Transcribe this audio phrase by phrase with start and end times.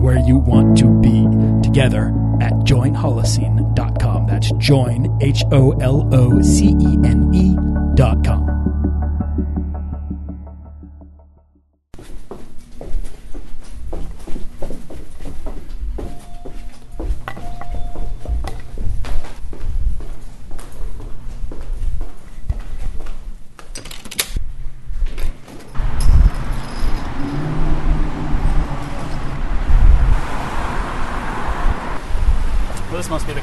[0.00, 1.26] where you want to be
[1.62, 2.08] together
[2.40, 4.26] at joinholocene.com.
[4.26, 8.79] That's join, H O L O C E N E.com.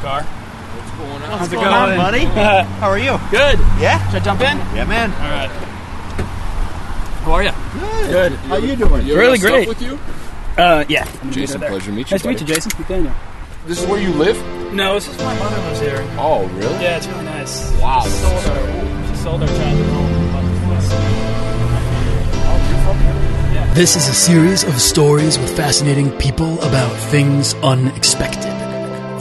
[0.07, 0.23] car.
[0.23, 1.37] What's going on?
[1.39, 2.23] How's it going on, buddy?
[2.79, 3.19] How are you?
[3.29, 3.59] Good.
[3.83, 3.99] Yeah?
[4.09, 4.57] Should I jump in?
[4.75, 5.11] Yeah, man.
[5.11, 5.49] All right.
[7.25, 7.51] How are you?
[7.79, 8.09] Good.
[8.11, 8.31] Good.
[8.47, 9.05] How you doing?
[9.05, 9.67] You ever Really got stuff great.
[9.67, 9.99] with you?
[10.57, 11.05] Uh, yeah.
[11.21, 11.69] I'm Jason, there.
[11.69, 12.15] pleasure to meet you.
[12.15, 12.71] Nice to meet you, Jason.
[12.79, 13.13] Nathaniel.
[13.65, 14.37] This is where you live?
[14.73, 15.99] No, this is my mother lives here.
[16.17, 16.73] Oh, really?
[16.81, 17.69] Yeah, it's really nice.
[17.81, 18.03] Wow.
[18.03, 20.07] She sold our, she sold our childhood home.
[23.73, 28.36] This is a series of stories with fascinating people about things unexpected.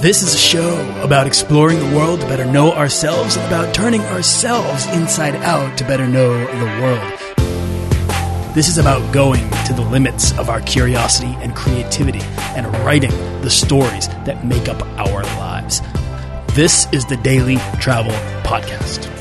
[0.07, 4.03] This is a show about exploring the world to better know ourselves and about turning
[4.03, 8.55] ourselves inside out to better know the world.
[8.55, 12.21] This is about going to the limits of our curiosity and creativity
[12.55, 15.83] and writing the stories that make up our lives.
[16.55, 18.13] This is the Daily Travel
[18.45, 19.13] Podcast.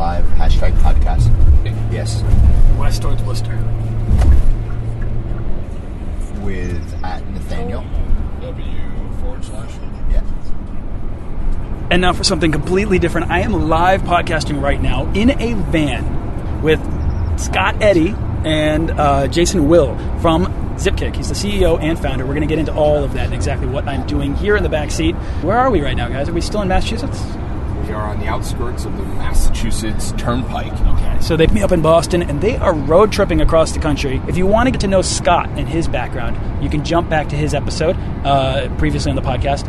[0.00, 0.24] Live.
[0.24, 1.92] Doing a live hashtag podcast.
[1.92, 2.22] Yes.
[2.78, 3.56] West towards Worcester.
[6.42, 7.84] With at Nathaniel.
[8.40, 9.70] W forward slash.
[10.10, 10.22] Yeah.
[11.90, 13.30] And now for something completely different.
[13.30, 16.80] I am live podcasting right now in a van with
[17.38, 18.14] Scott Eddy
[18.44, 21.14] and uh, Jason Will from Zipkick.
[21.14, 22.24] He's the CEO and founder.
[22.24, 24.62] We're going to get into all of that and exactly what I'm doing here in
[24.62, 25.14] the back seat.
[25.42, 26.28] Where are we right now, guys?
[26.28, 27.20] Are we still in Massachusetts?
[27.90, 30.72] We are on the outskirts of the Massachusetts Turnpike.
[30.72, 31.18] Okay.
[31.20, 34.22] So they put me up in Boston, and they are road tripping across the country.
[34.28, 37.30] If you want to get to know Scott and his background, you can jump back
[37.30, 39.66] to his episode uh, previously on the podcast.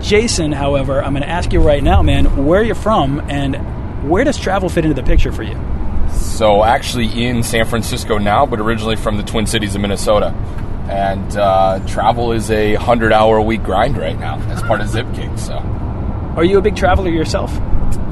[0.00, 4.22] Jason, however, I'm going to ask you right now, man, where you're from and where
[4.22, 5.60] does travel fit into the picture for you?
[6.12, 10.28] So, actually in San Francisco now, but originally from the Twin Cities of Minnesota.
[10.88, 14.86] And uh, travel is a 100 hour a week grind right now as part of
[14.86, 15.36] Zipkick.
[15.40, 15.58] So,
[16.36, 17.56] Are you a big traveler yourself?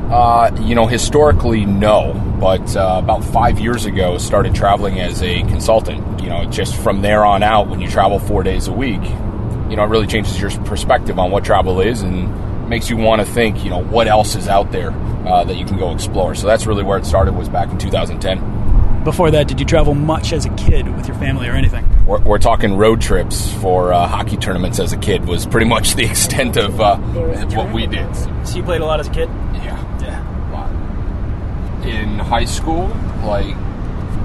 [0.09, 2.15] Uh, you know, historically, no.
[2.39, 6.21] But uh, about five years ago, started traveling as a consultant.
[6.21, 9.77] You know, just from there on out, when you travel four days a week, you
[9.77, 13.27] know, it really changes your perspective on what travel is and makes you want to
[13.27, 14.93] think, you know, what else is out there
[15.27, 16.37] uh, that you can go explore.
[16.37, 17.35] So that's really where it started.
[17.35, 19.03] Was back in 2010.
[19.03, 21.92] Before that, did you travel much as a kid with your family or anything?
[22.07, 25.25] We're, we're talking road trips for uh, hockey tournaments as a kid.
[25.27, 28.15] Was pretty much the extent of uh, what we did.
[28.17, 29.29] So, you played a lot as a kid?
[29.55, 30.01] yeah.
[30.01, 30.51] Yeah.
[30.51, 31.87] A lot.
[31.87, 32.89] In high school,
[33.25, 33.55] like,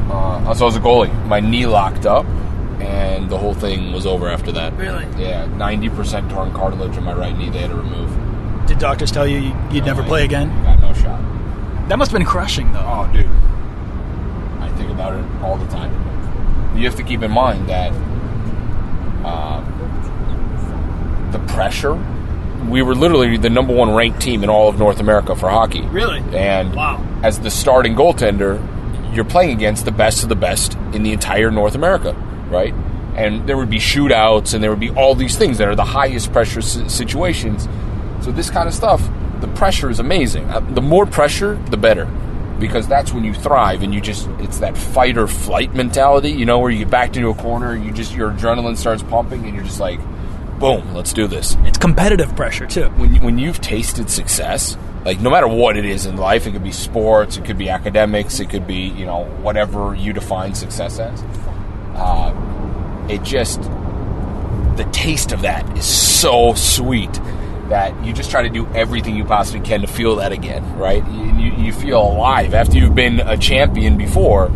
[0.09, 1.13] uh, so I was a goalie.
[1.27, 2.25] My knee locked up,
[2.79, 4.73] and the whole thing was over after that.
[4.73, 5.05] Really?
[5.21, 7.49] Yeah, ninety percent torn cartilage in my right knee.
[7.49, 8.65] They had to remove.
[8.67, 10.49] Did doctors tell you you'd never play again?
[10.63, 11.21] Got no shot.
[11.89, 12.79] That must have been crushing, though.
[12.83, 13.25] Oh, dude,
[14.61, 15.91] I think about it all the time.
[16.77, 17.91] You have to keep in mind that
[19.25, 19.61] uh,
[21.31, 21.95] the pressure.
[22.69, 25.81] We were literally the number one ranked team in all of North America for hockey.
[25.81, 26.19] Really?
[26.35, 27.03] And Wow.
[27.23, 28.59] as the starting goaltender,
[29.15, 32.13] you're playing against the best of the best in the entire North America,
[32.49, 32.73] right?
[33.15, 35.85] And there would be shootouts and there would be all these things that are the
[35.85, 37.67] highest pressure s- situations.
[38.21, 39.07] So this kind of stuff,
[39.41, 40.49] the pressure is amazing.
[40.49, 42.07] Uh, The more pressure, the better.
[42.59, 46.45] Because that's when you thrive and you just it's that fight or flight mentality, you
[46.45, 49.55] know, where you get backed into a corner, you just your adrenaline starts pumping and
[49.55, 49.99] you're just like,
[50.59, 52.89] boom, let's do this It's competitive pressure, too.
[52.97, 54.75] when you, when you've tasted success,
[55.05, 57.69] like no matter what it is in life, it could be sports, it could be
[57.69, 61.23] academics, it could be you know whatever you define success as.
[61.95, 62.33] Uh,
[63.09, 63.61] it just
[64.77, 67.19] the taste of that is so sweet
[67.69, 71.05] that you just try to do everything you possibly can to feel that again, right?
[71.09, 74.51] You, you, feel alive after you've been a champion before.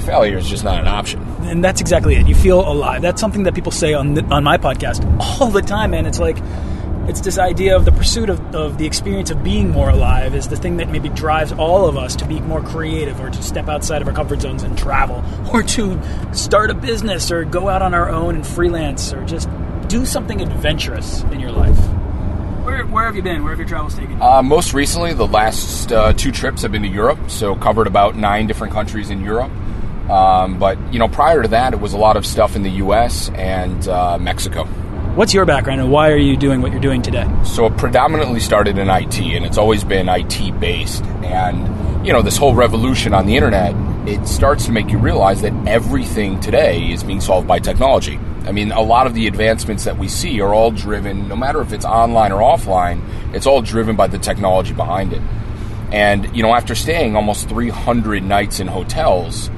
[0.00, 1.20] Failure is just not an option.
[1.42, 2.28] and that's exactly it.
[2.28, 3.02] You feel alive.
[3.02, 5.04] That's something that people say on the, on my podcast
[5.40, 6.06] all the time, man.
[6.06, 6.38] It's like
[7.08, 10.48] it's this idea of the pursuit of, of the experience of being more alive is
[10.48, 13.66] the thing that maybe drives all of us to be more creative or to step
[13.66, 15.98] outside of our comfort zones and travel or to
[16.34, 19.48] start a business or go out on our own and freelance or just
[19.88, 21.78] do something adventurous in your life.
[22.68, 23.44] Where, where have you been?
[23.44, 24.22] Where have your travels taken you?
[24.22, 28.14] Uh, most recently, the last uh, two trips have been to Europe, so covered about
[28.14, 29.50] nine different countries in Europe.
[30.10, 32.70] Um, but you know, prior to that, it was a lot of stuff in the
[32.72, 33.30] U.S.
[33.30, 34.64] and uh, Mexico.
[35.14, 37.26] What's your background and why are you doing what you're doing today?
[37.42, 41.04] So it predominantly started in IT, and it's always been IT based.
[41.24, 43.74] And you know, this whole revolution on the internet,
[44.06, 48.20] it starts to make you realize that everything today is being solved by technology.
[48.48, 51.60] I mean, a lot of the advancements that we see are all driven, no matter
[51.60, 53.02] if it's online or offline,
[53.34, 55.20] it's all driven by the technology behind it.
[55.92, 59.50] And, you know, after staying almost 300 nights in hotels,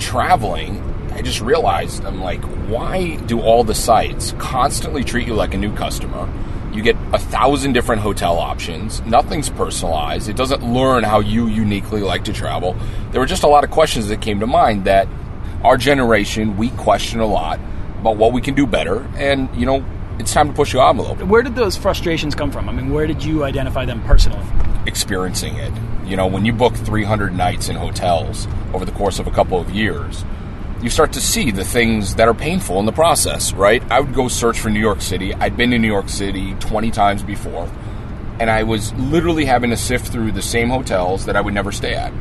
[0.00, 0.82] traveling,
[1.12, 5.58] I just realized, I'm like, why do all the sites constantly treat you like a
[5.58, 6.28] new customer?
[6.72, 9.00] You get a thousand different hotel options.
[9.02, 10.28] Nothing's personalized.
[10.28, 12.76] It doesn't learn how you uniquely like to travel.
[13.12, 15.06] There were just a lot of questions that came to mind that
[15.62, 17.60] our generation, we question a lot
[18.04, 19.02] about what we can do better.
[19.16, 19.84] And, you know,
[20.18, 21.22] it's time to push the envelope.
[21.22, 22.68] Where did those frustrations come from?
[22.68, 24.44] I mean, where did you identify them personally?
[24.86, 25.72] experiencing it.
[26.06, 29.58] You know, when you book 300 nights in hotels over the course of a couple
[29.58, 30.24] of years,
[30.82, 33.82] you start to see the things that are painful in the process, right?
[33.90, 35.32] I would go search for New York City.
[35.32, 37.70] I'd been to New York City 20 times before,
[38.38, 41.72] and I was literally having to sift through the same hotels that I would never
[41.72, 42.12] stay at.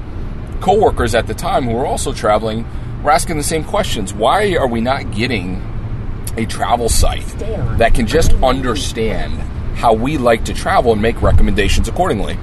[0.62, 2.66] Coworkers at the time who were also traveling
[3.04, 4.14] were asking the same questions.
[4.14, 5.62] Why are we not getting
[6.38, 7.28] a travel site
[7.78, 9.34] that can just understand
[9.78, 12.38] how we like to travel and make recommendations accordingly?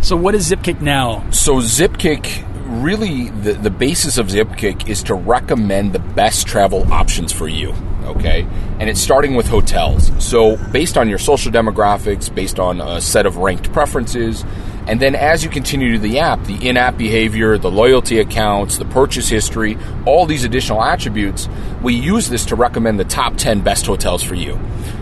[0.00, 1.28] So, what is Zipkick now?
[1.30, 2.44] So Zipkick
[2.82, 7.74] really the, the basis of Zipkick is to recommend the best travel options for you.
[8.04, 8.46] Okay,
[8.78, 10.12] and it's starting with hotels.
[10.22, 14.44] So based on your social demographics, based on a set of ranked preferences,
[14.86, 18.84] and then as you continue to the app, the in-app behavior, the loyalty accounts, the
[18.84, 21.48] purchase history, all these additional attributes,
[21.82, 24.54] we use this to recommend the top 10 best hotels for you.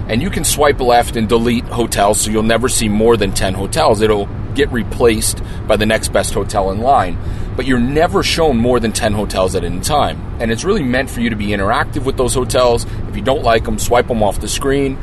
[0.08, 3.54] And you can swipe left and delete hotels so you'll never see more than 10
[3.54, 4.02] hotels.
[4.02, 7.18] It'll get replaced by the next best hotel in line.
[7.56, 10.36] But you're never shown more than 10 hotels at any time.
[10.40, 12.86] And it's really meant for you to be interactive with those hotels.
[13.08, 14.96] If you don't like them, swipe them off the screen.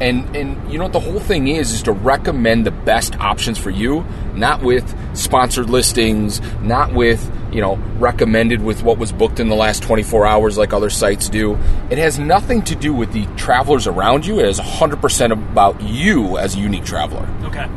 [0.00, 3.58] And, and you know what the whole thing is is to recommend the best options
[3.58, 4.04] for you,
[4.34, 9.54] not with sponsored listings, not with you know recommended with what was booked in the
[9.54, 11.54] last 24 hours like other sites do.
[11.90, 14.40] It has nothing to do with the travelers around you.
[14.40, 17.28] It is 100% about you as a unique traveler.
[17.44, 17.68] Okay.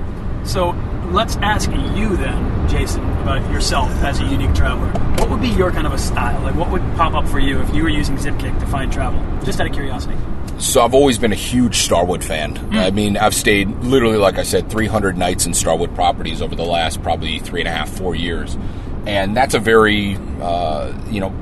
[0.44, 0.70] So,
[1.12, 4.90] let's ask you then, Jason, about yourself as a unique traveler.
[5.20, 6.42] What would be your kind of a style?
[6.42, 9.22] Like, what would pop up for you if you were using Zipkick to find travel?
[9.44, 10.16] Just out of curiosity.
[10.60, 12.58] So I've always been a huge Starwood fan.
[12.74, 16.66] I mean, I've stayed literally, like I said, 300 nights in Starwood properties over the
[16.66, 18.58] last probably three and a half, four years,
[19.06, 21.34] and that's a very, uh, you know,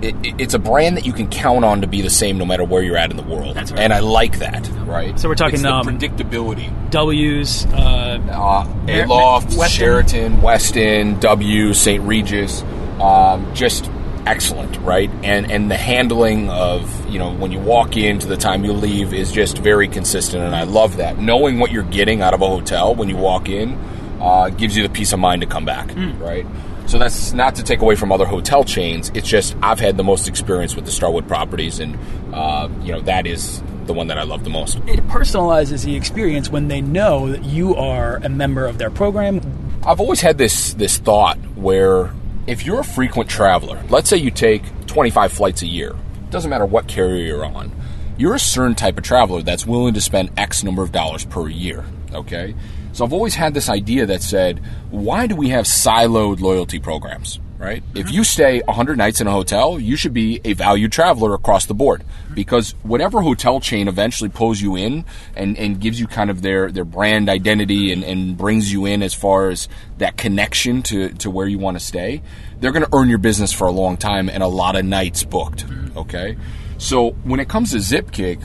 [0.00, 2.44] it, it- it's a brand that you can count on to be the same no
[2.44, 3.54] matter where you're at in the world.
[3.54, 3.80] That's right.
[3.80, 5.18] And I like that, right?
[5.20, 6.72] So we're talking, um, predictability.
[6.90, 9.68] W's, uh, Uh, Aloft, Westin.
[9.68, 12.02] Sheraton, Westin, W, St.
[12.04, 12.64] Regis,
[13.00, 13.88] um, just
[14.26, 15.10] excellent, right?
[15.22, 18.72] And and the handling of you know when you walk in to the time you
[18.72, 21.18] leave is just very consistent, and I love that.
[21.18, 23.78] Knowing what you're getting out of a hotel when you walk in
[24.20, 26.46] uh, gives you the peace of mind to come back, right?
[26.86, 29.10] So that's not to take away from other hotel chains.
[29.14, 31.98] It's just I've had the most experience with the Starwood properties, and
[32.34, 34.76] uh, you know that is the one that I love the most.
[34.86, 39.40] it personalizes the experience when they know that you are a member of their program.
[39.84, 42.12] I've always had this this thought where
[42.46, 45.94] if you're a frequent traveler, let's say you take 25 flights a year,
[46.30, 47.70] doesn't matter what carrier you're on,
[48.18, 51.48] you're a certain type of traveler that's willing to spend X number of dollars per
[51.48, 51.84] year.
[52.12, 52.54] Okay,
[52.92, 57.38] so I've always had this idea that said, why do we have siloed loyalty programs?
[57.62, 57.84] Right?
[57.94, 58.14] If uh-huh.
[58.14, 61.74] you stay 100 nights in a hotel, you should be a valued traveler across the
[61.74, 62.34] board mm-hmm.
[62.34, 65.04] because whatever hotel chain eventually pulls you in
[65.36, 69.00] and, and gives you kind of their, their brand identity and, and brings you in
[69.00, 72.20] as far as that connection to, to where you want to stay,
[72.58, 75.22] they're going to earn your business for a long time and a lot of nights
[75.22, 75.64] booked.
[75.64, 75.98] Mm-hmm.
[75.98, 76.36] Okay?
[76.78, 78.44] So when it comes to Zipkick,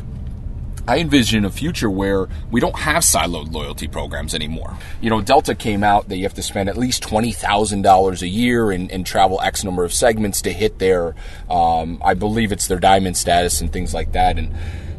[0.88, 4.78] I envision a future where we don't have siloed loyalty programs anymore.
[5.02, 8.22] You know, Delta came out that you have to spend at least twenty thousand dollars
[8.22, 11.14] a year and, and travel X number of segments to hit their,
[11.50, 14.38] um, I believe it's their diamond status and things like that.
[14.38, 14.56] And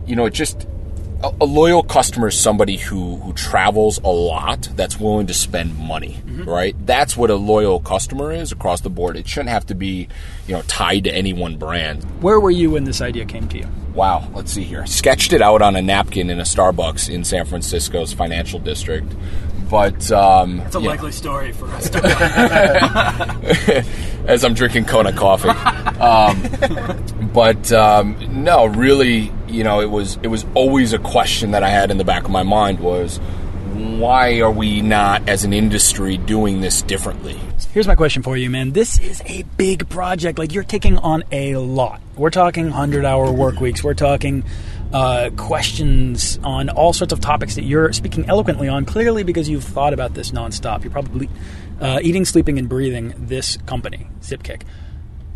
[0.07, 0.67] you know, it just
[1.23, 5.77] a, a loyal customer is somebody who, who travels a lot that's willing to spend
[5.79, 6.75] money, right?
[6.87, 9.17] That's what a loyal customer is across the board.
[9.17, 10.09] It shouldn't have to be,
[10.47, 12.05] you know, tied to any one brand.
[12.23, 13.67] Where were you when this idea came to you?
[13.95, 14.87] Wow, let's see here.
[14.87, 19.13] Sketched it out on a napkin in a Starbucks in San Francisco's financial district.
[19.69, 21.99] But um, It's a likely story for us to
[24.27, 25.49] as I'm drinking Kona coffee.
[25.99, 26.43] Um,
[27.35, 31.69] but um, no, really, you know, it was it was always a question that I
[31.69, 33.21] had in the back of my mind was
[33.79, 37.39] why are we not as an industry doing this differently?
[37.73, 38.73] Here's my question for you, man.
[38.73, 40.39] This is a big project.
[40.39, 42.01] Like, you're taking on a lot.
[42.17, 43.85] We're talking 100 hour work weeks.
[43.85, 44.45] We're talking
[44.93, 49.65] uh, questions on all sorts of topics that you're speaking eloquently on, clearly because you've
[49.65, 50.83] thought about this nonstop.
[50.83, 51.29] You're probably
[51.81, 54.63] uh, eating, sleeping, and breathing this company, Zipkick.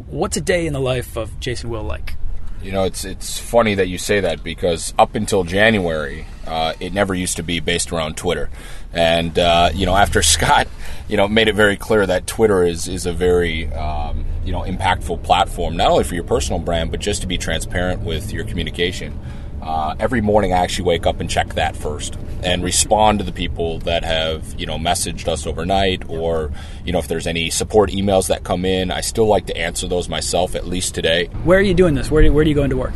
[0.07, 2.15] What's a day in the life of Jason Will like?
[2.63, 6.93] You know, it's it's funny that you say that because up until January, uh, it
[6.93, 8.51] never used to be based around Twitter,
[8.93, 10.69] and uh, you know, after Scott,
[11.09, 14.63] you know, made it very clear that Twitter is is a very um, you know
[14.63, 18.45] impactful platform not only for your personal brand but just to be transparent with your
[18.45, 19.19] communication.
[19.63, 23.31] Uh, every morning, I actually wake up and check that first and respond to the
[23.31, 26.51] people that have you know messaged us overnight, or
[26.85, 28.91] you know if there's any support emails that come in.
[28.91, 31.27] I still like to answer those myself at least today.
[31.45, 32.11] Where are you doing this?
[32.11, 32.93] Where do, where do you go into work?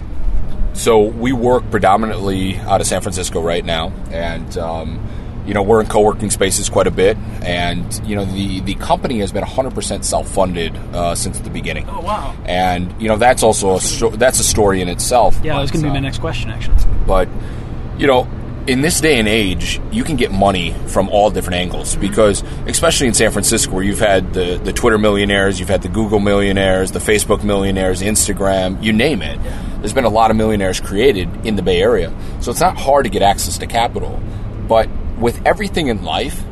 [0.72, 4.98] So we work predominantly out of San Francisco right now, and um,
[5.46, 9.20] you know we're in co-working spaces quite a bit, and you know the the company
[9.20, 11.86] has been 100% self-funded uh, since the beginning.
[11.88, 12.34] Oh, wow.
[12.44, 15.38] And you know that's also a sto- that's a story in itself.
[15.42, 16.76] Yeah, that was going to be my uh, next question, actually.
[17.06, 17.28] but
[17.98, 18.28] you know
[18.66, 23.06] in this day and age you can get money from all different angles because especially
[23.06, 26.90] in san francisco where you've had the, the twitter millionaires you've had the google millionaires
[26.90, 29.38] the facebook millionaires instagram you name it
[29.78, 33.04] there's been a lot of millionaires created in the bay area so it's not hard
[33.04, 34.20] to get access to capital
[34.66, 36.42] but with everything in life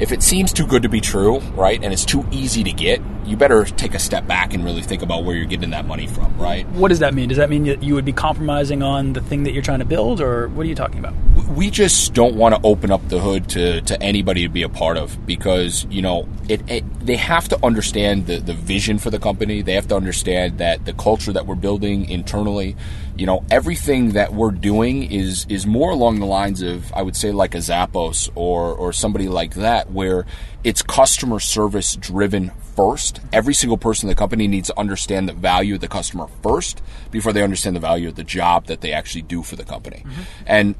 [0.00, 3.00] if it seems too good to be true right and it's too easy to get
[3.24, 6.06] you better take a step back and really think about where you're getting that money
[6.06, 7.28] from right What does that mean?
[7.28, 9.84] Does that mean that you would be compromising on the thing that you're trying to
[9.84, 11.14] build, or what are you talking about?
[11.48, 14.68] We just don't want to open up the hood to, to anybody to be a
[14.68, 19.10] part of because you know it, it they have to understand the, the vision for
[19.10, 19.62] the company.
[19.62, 22.76] They have to understand that the culture that we're building internally
[23.18, 27.16] you know everything that we're doing is is more along the lines of I would
[27.16, 30.24] say like a Zappos or or somebody like that where
[30.62, 33.20] it's customer service driven first.
[33.32, 36.80] Every single person in the company needs to understand the value of the customer first
[37.10, 40.04] before they understand the value of the job that they actually do for the company.
[40.06, 40.22] Mm-hmm.
[40.46, 40.74] And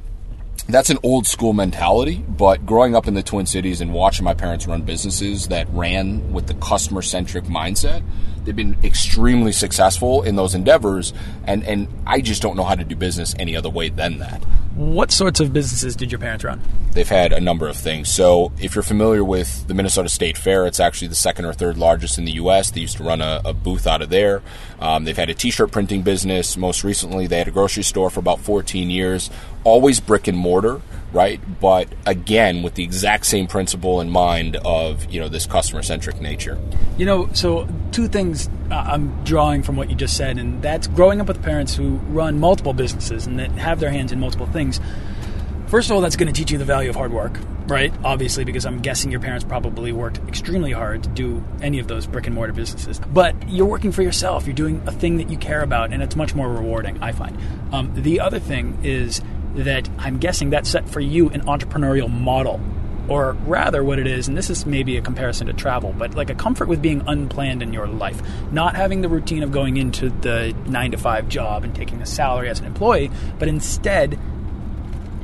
[0.69, 4.35] that's an old school mentality, but growing up in the Twin Cities and watching my
[4.35, 8.03] parents run businesses that ran with the customer centric mindset,
[8.45, 11.12] they've been extremely successful in those endeavors.
[11.47, 14.42] And, and I just don't know how to do business any other way than that.
[14.75, 16.61] What sorts of businesses did your parents run?
[16.92, 18.09] They've had a number of things.
[18.09, 21.76] So, if you're familiar with the Minnesota State Fair, it's actually the second or third
[21.76, 22.71] largest in the U.S.
[22.71, 24.40] They used to run a, a booth out of there.
[24.78, 26.57] Um, they've had a t shirt printing business.
[26.57, 29.30] Most recently, they had a grocery store for about 14 years,
[29.64, 30.80] always brick and mortar,
[31.12, 31.41] right?
[31.61, 36.21] But again, with the exact same principle in mind of, you know, this customer centric
[36.21, 36.59] nature.
[36.97, 40.87] You know, so two things uh, I'm drawing from what you just said, and that's
[40.87, 44.47] growing up with parents who run multiple businesses and that have their hands in multiple
[44.47, 44.81] things.
[45.69, 47.93] First of all, that's going to teach you the value of hard work, right?
[48.03, 52.07] Obviously, because I'm guessing your parents probably worked extremely hard to do any of those
[52.07, 52.99] brick and mortar businesses.
[53.00, 54.47] But you're working for yourself.
[54.47, 57.38] You're doing a thing that you care about, and it's much more rewarding, I find.
[57.71, 59.21] Um, the other thing is
[59.57, 62.61] that I'm guessing that set for you an entrepreneurial model
[63.09, 66.28] or rather what it is, and this is maybe a comparison to travel, but like
[66.28, 68.21] a comfort with being unplanned in your life,
[68.52, 72.07] not having the routine of going into the nine to five job and taking a
[72.07, 74.19] salary as an employee, but instead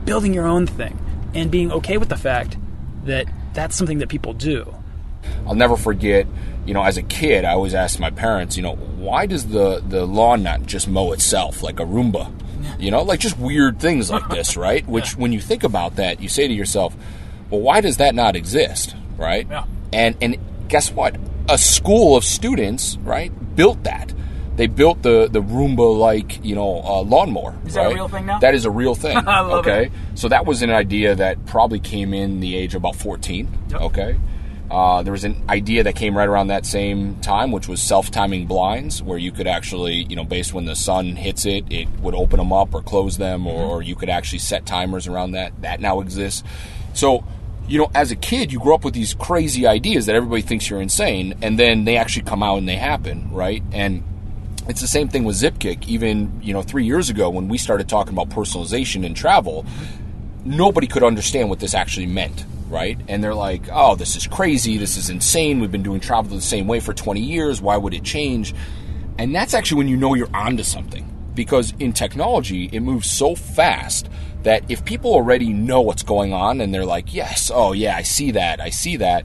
[0.07, 0.99] building your own thing
[1.35, 2.57] and being okay with the fact
[3.05, 4.75] that that's something that people do.
[5.47, 6.27] I'll never forget,
[6.67, 9.83] you know, as a kid, I always asked my parents, you know, why does the,
[9.87, 12.33] the lawn not just mow itself like a Roomba?
[12.79, 14.87] You know, like just weird things like this, right?
[14.87, 16.95] Which, when you think about that, you say to yourself,
[17.51, 19.47] well, why does that not exist, right?
[19.49, 19.65] Yeah.
[19.93, 21.17] And and guess what?
[21.49, 24.13] A school of students, right, built that.
[24.57, 27.57] They built the the Roomba like you know uh, lawnmower.
[27.67, 28.39] Is that a real thing now?
[28.39, 29.17] That is a real thing.
[29.27, 29.93] I love okay, it.
[30.15, 33.49] so that was an idea that probably came in the age of about fourteen.
[33.71, 33.81] Yep.
[33.81, 34.17] Okay.
[34.75, 38.45] Uh, there was an idea that came right around that same time, which was self-timing
[38.47, 42.13] blinds, where you could actually, you know, based when the sun hits it, it would
[42.13, 45.53] open them up or close them, or, or you could actually set timers around that.
[45.63, 46.43] That now exists.
[46.93, 47.25] So,
[47.69, 50.69] you know, as a kid, you grow up with these crazy ideas that everybody thinks
[50.69, 53.63] you're insane, and then they actually come out and they happen, right?
[53.71, 54.03] And
[54.69, 55.87] It's the same thing with Zipkick.
[55.87, 59.67] Even you know, three years ago when we started talking about personalization in travel,
[60.45, 62.99] nobody could understand what this actually meant, right?
[63.09, 64.77] And they're like, "Oh, this is crazy.
[64.77, 65.61] This is insane.
[65.61, 67.63] We've been doing travel the same way for 20 years.
[67.63, 68.55] Why would it change?"
[69.19, 73.35] And that's actually when you know you're onto something because in technology, it moves so
[73.35, 74.09] fast
[74.43, 78.03] that if people already know what's going on and they're like, "Yes, oh yeah, I
[78.03, 78.61] see that.
[78.61, 79.25] I see that."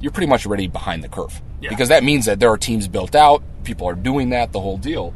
[0.00, 1.42] You're pretty much already behind the curve.
[1.68, 4.78] Because that means that there are teams built out, people are doing that, the whole
[4.78, 5.12] deal.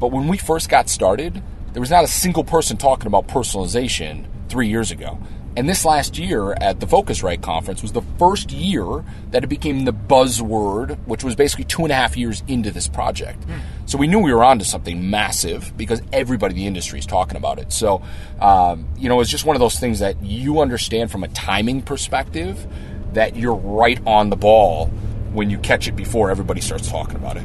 [0.00, 4.26] But when we first got started, there was not a single person talking about personalization
[4.48, 5.18] three years ago.
[5.56, 9.84] And this last year at the Phocuswright conference was the first year that it became
[9.84, 13.44] the buzzword, which was basically two and a half years into this project.
[13.86, 17.36] So we knew we were onto something massive because everybody in the industry is talking
[17.36, 17.72] about it.
[17.72, 18.02] So,
[18.40, 21.82] um, you know, it's just one of those things that you understand from a timing
[21.82, 22.66] perspective
[23.14, 24.86] that you're right on the ball
[25.32, 27.44] when you catch it before everybody starts talking about it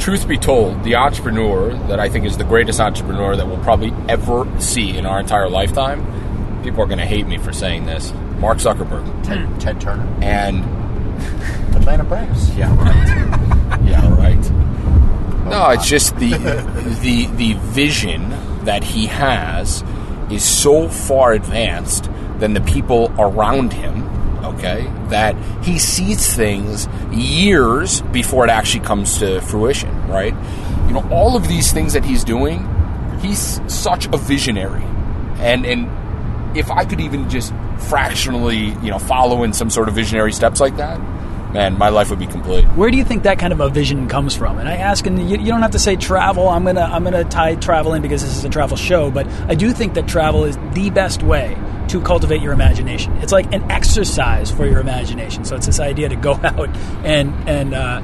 [0.00, 3.92] truth be told, the entrepreneur that I think is the greatest entrepreneur that we'll probably
[4.08, 6.04] ever see in our entire lifetime,
[6.62, 9.04] people are going to hate me for saying this, Mark Zuckerberg.
[9.24, 9.58] Ted, hmm.
[9.58, 10.64] Ted Turner, And
[11.76, 12.54] Atlanta Braves.
[12.56, 13.80] yeah, right.
[13.84, 14.38] yeah, right.
[15.42, 16.30] Oh, no, it's just the
[17.02, 18.30] the the vision
[18.64, 19.82] that he has
[20.30, 24.08] is so far advanced than the people around him.
[24.44, 29.90] Okay, that he sees things years before it actually comes to fruition.
[30.08, 30.34] Right?
[30.86, 32.68] You know, all of these things that he's doing,
[33.20, 34.84] he's such a visionary,
[35.38, 35.88] and and
[36.54, 40.60] if I could even just fractionally, you know, follow in some sort of visionary steps
[40.60, 41.00] like that,
[41.52, 42.64] man, my life would be complete.
[42.68, 44.58] Where do you think that kind of a vision comes from?
[44.58, 46.48] And I ask, and you, you don't have to say travel.
[46.48, 49.54] I'm gonna I'm gonna tie travel in because this is a travel show, but I
[49.54, 51.56] do think that travel is the best way
[51.88, 53.12] to cultivate your imagination.
[53.16, 55.44] It's like an exercise for your imagination.
[55.44, 56.68] So it's this idea to go out
[57.04, 58.02] and and uh,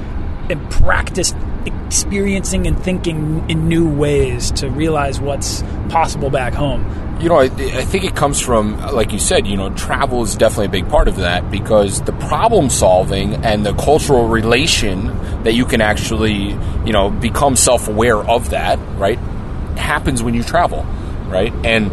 [0.50, 1.33] and practice
[1.66, 6.85] experiencing and thinking in new ways to realize what's possible back home.
[7.20, 10.37] You know, I, I think it comes from, like you said, you know, travel is
[10.37, 15.06] definitely a big part of that because the problem solving and the cultural relation
[15.42, 16.50] that you can actually,
[16.85, 19.18] you know, become self aware of that, right,
[19.78, 20.85] happens when you travel,
[21.28, 21.52] right?
[21.64, 21.90] And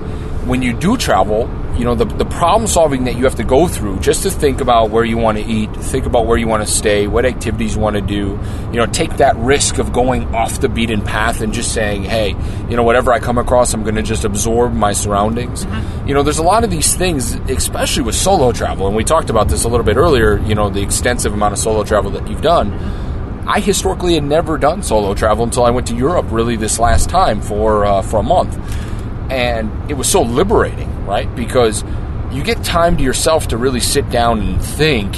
[0.47, 3.67] when you do travel, you know, the, the problem solving that you have to go
[3.67, 6.65] through just to think about where you want to eat, think about where you want
[6.65, 10.35] to stay, what activities you want to do, you know, take that risk of going
[10.35, 12.35] off the beaten path and just saying, hey,
[12.69, 15.65] you know, whatever I come across, I'm going to just absorb my surroundings.
[16.05, 19.29] You know, there's a lot of these things, especially with solo travel, and we talked
[19.29, 22.27] about this a little bit earlier, you know, the extensive amount of solo travel that
[22.27, 22.71] you've done.
[23.45, 27.09] I historically had never done solo travel until I went to Europe really this last
[27.09, 28.55] time for uh, for a month,
[29.29, 31.33] and it was so liberating, right?
[31.35, 31.83] Because
[32.31, 35.15] you get time to yourself to really sit down and think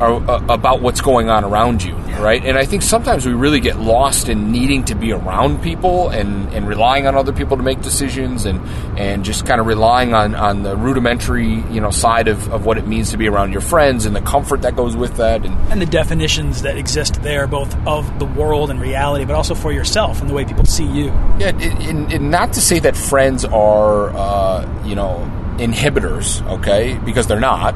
[0.00, 2.44] uh, uh, about what's going on around you, right?
[2.44, 6.52] And I think sometimes we really get lost in needing to be around people and,
[6.52, 8.60] and relying on other people to make decisions and,
[8.98, 12.76] and just kind of relying on, on the rudimentary, you know, side of, of what
[12.76, 15.44] it means to be around your friends and the comfort that goes with that.
[15.44, 19.54] And and the definitions that exist there, both of the world and reality, but also
[19.54, 21.06] for yourself and the way people see you.
[21.38, 27.26] Yeah, and, and not to say that friends are, uh, you know, inhibitors, okay, because
[27.28, 27.74] they're not.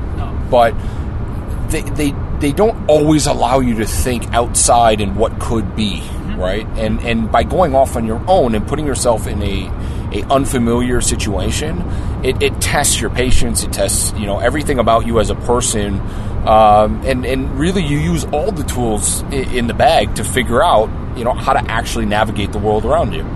[0.50, 0.74] But
[1.70, 6.02] they, they they don't always allow you to think outside and what could be,
[6.36, 6.66] right?
[6.76, 9.70] And and by going off on your own and putting yourself in a
[10.10, 11.80] a unfamiliar situation,
[12.24, 13.62] it, it tests your patience.
[13.62, 16.00] It tests you know everything about you as a person,
[16.46, 20.62] um, and and really you use all the tools in, in the bag to figure
[20.62, 23.26] out you know how to actually navigate the world around you.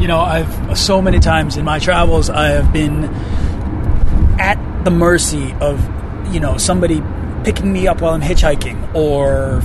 [0.00, 3.04] You know, I've so many times in my travels, I have been
[4.40, 5.78] at the mercy of,
[6.32, 7.02] you know, somebody
[7.44, 9.62] picking me up while I'm hitchhiking or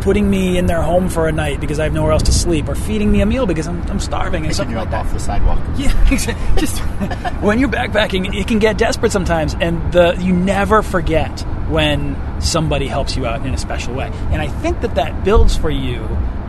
[0.00, 2.68] putting me in their home for a night because I have nowhere else to sleep
[2.68, 5.06] or feeding me a meal because I'm, I'm starving and something you like up that.
[5.06, 5.58] off the sidewalk.
[5.76, 6.60] Yeah, exactly.
[6.60, 6.78] just
[7.40, 12.88] when you're backpacking, it can get desperate sometimes, and the you never forget when somebody
[12.88, 14.10] helps you out in a special way.
[14.30, 16.00] And I think that that builds for you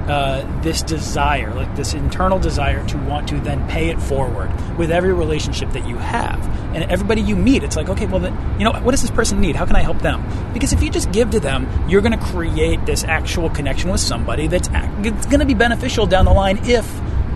[0.10, 4.92] uh, this desire, like this internal desire to want to then pay it forward with
[4.92, 6.44] every relationship that you have,
[6.76, 7.64] and everybody you meet.
[7.64, 9.56] It's like, okay, well, then, you know, what does this person need?
[9.56, 10.26] How can I help them?
[10.54, 14.02] Because if you just give to them, you're going to create this actual connection with
[14.02, 16.88] somebody that's it's going to be beneficial down the line if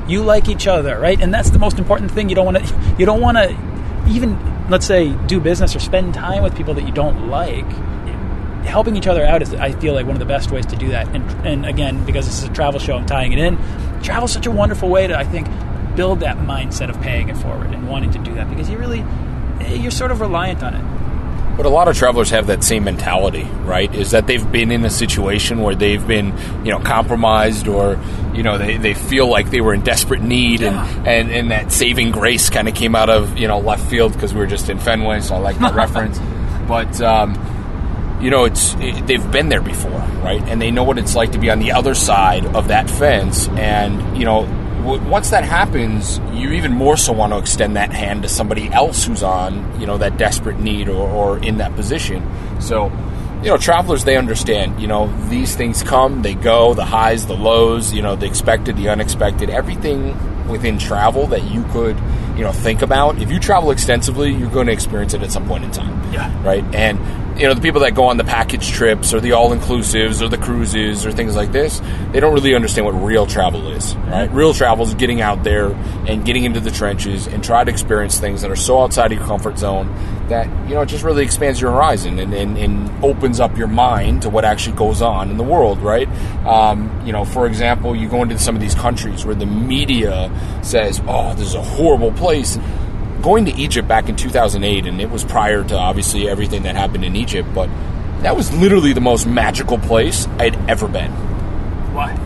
[0.07, 1.21] you like each other, right?
[1.21, 2.29] And that's the most important thing.
[2.29, 3.49] You don't want to, you don't want to
[4.07, 4.37] even,
[4.69, 7.65] let's say, do business or spend time with people that you don't like.
[8.65, 10.89] Helping each other out is, I feel like, one of the best ways to do
[10.89, 11.07] that.
[11.15, 13.57] And, and again, because this is a travel show, I'm tying it in.
[14.01, 15.47] Travel's such a wonderful way to, I think,
[15.95, 19.03] build that mindset of paying it forward and wanting to do that because you really,
[19.77, 21.55] you're sort of reliant on it.
[21.55, 23.93] But a lot of travelers have that same mentality, right?
[23.93, 26.33] Is that they've been in a situation where they've been,
[26.65, 27.99] you know, compromised or,
[28.33, 30.87] you know, they, they feel like they were in desperate need Yeah.
[30.87, 34.13] and, and, and that saving grace kind of came out of, you know, left field
[34.13, 36.17] because we were just in Fenway, so I like that reference.
[36.67, 37.35] But, um,
[38.23, 40.41] you know, it's it, they've been there before, right?
[40.47, 43.47] And they know what it's like to be on the other side of that fence.
[43.49, 44.45] And you know,
[44.83, 48.69] w- once that happens, you even more so want to extend that hand to somebody
[48.69, 52.23] else who's on, you know, that desperate need or, or in that position.
[52.61, 52.85] So,
[53.43, 54.79] you know, travelers they understand.
[54.81, 57.91] You know, these things come, they go, the highs, the lows.
[57.93, 60.15] You know, the expected, the unexpected, everything
[60.47, 61.97] within travel that you could,
[62.37, 63.21] you know, think about.
[63.21, 66.31] If you travel extensively, you're going to experience it at some point in time Yeah.
[66.43, 66.63] right?
[66.75, 66.99] And
[67.37, 70.27] you know, the people that go on the package trips or the all inclusives or
[70.27, 74.31] the cruises or things like this, they don't really understand what real travel is, right?
[74.31, 75.71] Real travel is getting out there
[76.07, 79.17] and getting into the trenches and try to experience things that are so outside of
[79.17, 79.87] your comfort zone
[80.29, 83.67] that you know it just really expands your horizon and, and, and opens up your
[83.67, 86.07] mind to what actually goes on in the world, right?
[86.45, 90.31] Um, you know, for example, you go into some of these countries where the media
[90.63, 92.57] says, "Oh, this is a horrible place."
[93.23, 97.05] Going to Egypt back in 2008, and it was prior to obviously everything that happened
[97.05, 97.69] in Egypt, but
[98.21, 101.11] that was literally the most magical place I'd ever been.
[101.93, 102.19] Why?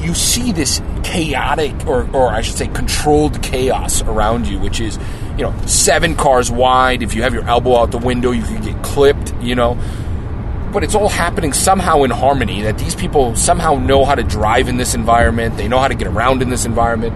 [0.00, 4.98] You see this chaotic, or, or I should say, controlled chaos around you, which is,
[5.36, 7.02] you know, seven cars wide.
[7.02, 9.78] If you have your elbow out the window, you could get clipped, you know.
[10.72, 14.68] But it's all happening somehow in harmony, that these people somehow know how to drive
[14.68, 17.14] in this environment, they know how to get around in this environment.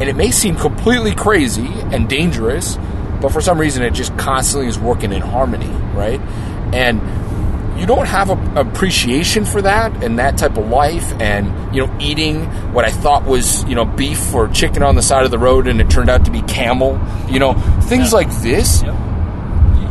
[0.00, 2.76] And it may seem completely crazy and dangerous,
[3.20, 6.20] but for some reason it just constantly is working in harmony, right?
[6.74, 7.00] And
[7.78, 11.96] you don't have a appreciation for that and that type of life and you know
[12.00, 15.38] eating what i thought was you know beef or chicken on the side of the
[15.38, 18.82] road and it turned out to be camel you know things like this.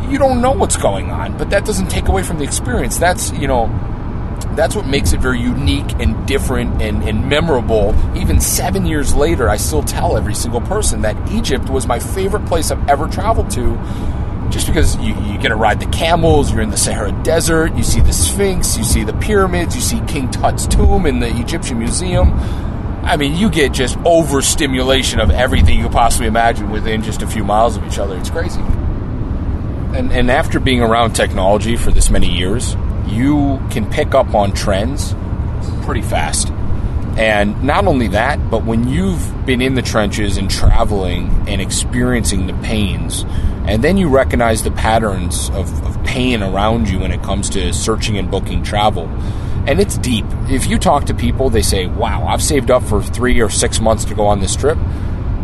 [0.09, 2.97] You don't know what's going on but that doesn't take away from the experience.
[2.97, 3.67] That's you know
[4.55, 7.95] that's what makes it very unique and different and, and memorable.
[8.15, 12.45] Even seven years later, I still tell every single person that Egypt was my favorite
[12.45, 13.77] place I've ever traveled to.
[14.49, 17.83] Just because you, you get to ride the camels, you're in the Sahara Desert, you
[17.83, 21.79] see the Sphinx, you see the pyramids, you see King Tut's tomb in the Egyptian
[21.79, 22.31] Museum.
[23.03, 27.27] I mean, you get just overstimulation of everything you could possibly imagine within just a
[27.27, 28.15] few miles of each other.
[28.17, 28.61] It's crazy.
[28.61, 32.75] And, and after being around technology for this many years,
[33.07, 35.15] you can pick up on trends
[35.83, 36.51] pretty fast.
[37.17, 42.47] And not only that, but when you've been in the trenches and traveling and experiencing
[42.47, 43.23] the pains,
[43.67, 47.71] and then you recognize the patterns of, of pain around you when it comes to
[47.71, 49.07] searching and booking travel,
[49.67, 50.25] and it's deep.
[50.49, 53.79] If you talk to people, they say, Wow, I've saved up for three or six
[53.79, 54.77] months to go on this trip.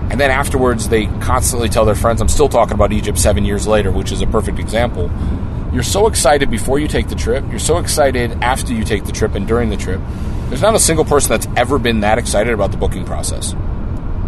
[0.09, 3.67] And then afterwards, they constantly tell their friends, I'm still talking about Egypt seven years
[3.67, 5.09] later, which is a perfect example.
[5.71, 7.43] You're so excited before you take the trip.
[7.49, 10.01] You're so excited after you take the trip and during the trip.
[10.47, 13.53] There's not a single person that's ever been that excited about the booking process.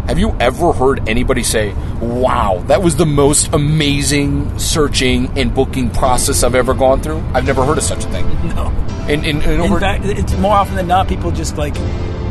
[0.06, 5.90] Have you ever heard anybody say, Wow, that was the most amazing searching and booking
[5.90, 7.22] process I've ever gone through?
[7.34, 8.26] I've never heard of such a thing.
[8.54, 8.68] No.
[9.08, 11.74] In, in, in In over, fact, it's more often than not, people just like,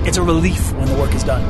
[0.06, 1.42] it's a relief when the work is done.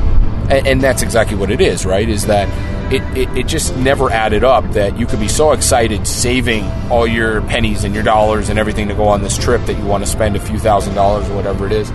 [0.50, 2.08] And, and that's exactly what it is, right?
[2.08, 2.48] Is that
[2.92, 7.06] it, it, it just never added up that you could be so excited saving all
[7.06, 10.04] your pennies and your dollars and everything to go on this trip that you want
[10.04, 11.90] to spend a few thousand dollars or whatever it is.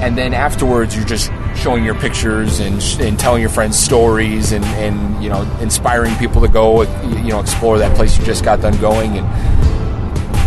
[0.00, 4.64] And then afterwards, you're just showing your pictures and, and telling your friends stories and,
[4.64, 8.60] and you know inspiring people to go you know explore that place you just got
[8.60, 9.24] done going and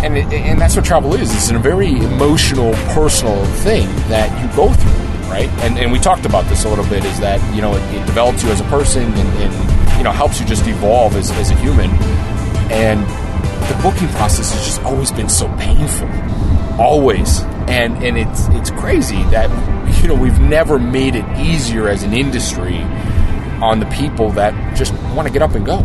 [0.03, 1.33] and it, and that's what travel is.
[1.33, 5.49] It's a very emotional, personal thing that you go through, right?
[5.63, 7.05] And and we talked about this a little bit.
[7.05, 10.11] Is that you know it, it develops you as a person and, and you know
[10.11, 11.89] helps you just evolve as, as a human.
[12.69, 13.01] And
[13.69, 16.09] the booking process has just always been so painful,
[16.79, 17.41] always.
[17.67, 19.49] And and it's it's crazy that
[20.01, 22.79] you know we've never made it easier as an industry
[23.61, 25.79] on the people that just want to get up and go.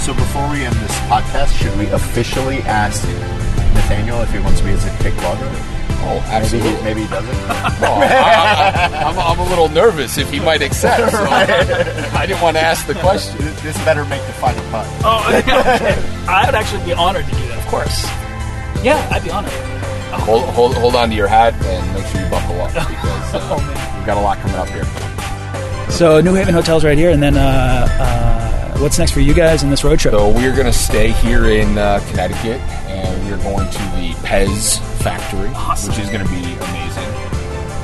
[0.00, 3.06] So before we end this podcast, should we officially ask
[3.90, 5.50] Nathaniel if he wants to be his pick blogger?
[6.02, 7.34] Oh, Maybe he, maybe he doesn't.
[7.80, 11.10] Well, I, am I'm a little nervous if he might accept.
[11.12, 13.36] So I didn't want to ask the question.
[13.38, 14.86] This- this better make the final cut.
[15.04, 15.92] Oh, okay.
[16.26, 18.04] I would actually be honored to do that, of course.
[18.82, 19.52] Yeah, I'd be honored.
[20.22, 23.48] Hold, hold, hold on to your hat and make sure you buckle up because uh,
[23.52, 24.84] Oh, we've got a lot coming up here.
[25.90, 28.29] So, New Haven Hotel's right here, and then uh, uh,
[28.80, 30.12] what's next for you guys in this road trip?
[30.14, 34.78] So we're going to stay here in uh, Connecticut, and we're going to the Pez
[35.02, 35.90] factory, Awesome.
[35.90, 37.04] which is going to be amazing.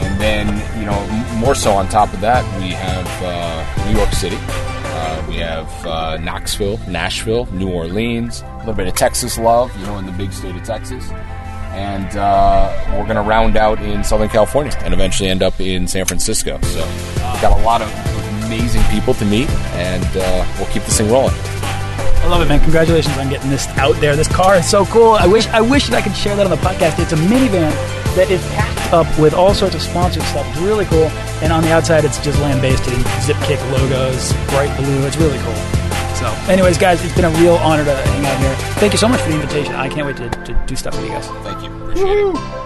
[0.05, 3.97] And then, you know, m- more so on top of that, we have uh, New
[3.99, 4.37] York City.
[4.41, 9.87] Uh, we have uh, Knoxville, Nashville, New Orleans, a little bit of Texas love, you
[9.87, 11.09] know, in the big state of Texas.
[11.73, 15.87] And uh, we're going to round out in Southern California and eventually end up in
[15.87, 16.59] San Francisco.
[16.63, 17.89] So, we've got a lot of
[18.47, 21.35] amazing people to meet, and uh, we'll keep this thing rolling.
[22.27, 22.61] I love it, man.
[22.61, 24.17] Congratulations on getting this out there.
[24.17, 25.13] This car is so cool.
[25.13, 26.99] I wish I wish that I could share that on the podcast.
[26.99, 27.71] It's a minivan
[28.17, 30.47] that is packed up with all sorts of sponsored stuff.
[30.49, 31.07] It's really cool.
[31.43, 35.07] And on the outside, it's just land based Zipkick logos, bright blue.
[35.07, 35.55] It's really cool.
[36.17, 38.55] So, anyways, guys, it's been a real honor to hang out here.
[38.81, 39.75] Thank you so much for the invitation.
[39.75, 41.29] I can't wait to, to do stuff with you guys.
[41.45, 41.71] Thank you.
[41.83, 42.66] Appreciate it.